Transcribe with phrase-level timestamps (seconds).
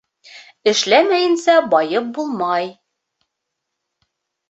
[0.71, 2.69] Эшләмәйенсә байып булмай.